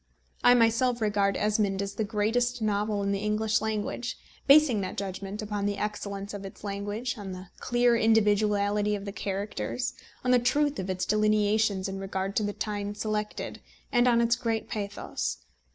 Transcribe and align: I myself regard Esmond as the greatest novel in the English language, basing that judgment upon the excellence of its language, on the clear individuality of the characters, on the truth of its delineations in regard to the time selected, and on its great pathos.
I 0.43 0.55
myself 0.55 0.99
regard 0.99 1.37
Esmond 1.37 1.79
as 1.79 1.93
the 1.93 2.03
greatest 2.03 2.59
novel 2.59 3.03
in 3.03 3.11
the 3.11 3.19
English 3.19 3.61
language, 3.61 4.17
basing 4.47 4.81
that 4.81 4.97
judgment 4.97 5.43
upon 5.43 5.67
the 5.67 5.77
excellence 5.77 6.33
of 6.33 6.43
its 6.43 6.63
language, 6.63 7.19
on 7.19 7.33
the 7.33 7.49
clear 7.59 7.95
individuality 7.95 8.95
of 8.95 9.05
the 9.05 9.11
characters, 9.11 9.93
on 10.23 10.31
the 10.31 10.39
truth 10.39 10.79
of 10.79 10.89
its 10.89 11.05
delineations 11.05 11.87
in 11.87 11.99
regard 11.99 12.35
to 12.37 12.41
the 12.43 12.51
time 12.51 12.95
selected, 12.95 13.61
and 13.91 14.07
on 14.07 14.21
its 14.21 14.35
great 14.35 14.67
pathos. 14.69 15.37